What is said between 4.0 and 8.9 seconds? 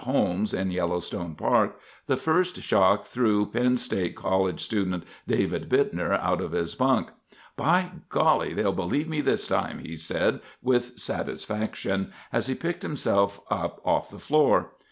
College student David Bittner out of his bunk. "By golly, they'll